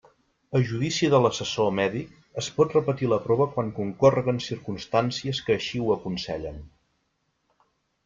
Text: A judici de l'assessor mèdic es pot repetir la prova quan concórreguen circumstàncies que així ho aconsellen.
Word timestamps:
A 0.59 0.61
judici 0.69 1.09
de 1.13 1.19
l'assessor 1.25 1.69
mèdic 1.79 2.15
es 2.43 2.49
pot 2.57 2.73
repetir 2.77 3.11
la 3.13 3.21
prova 3.27 3.49
quan 3.53 3.71
concórreguen 3.83 4.43
circumstàncies 4.49 5.45
que 5.47 5.59
així 5.61 5.87
ho 5.87 5.97
aconsellen. 6.01 6.63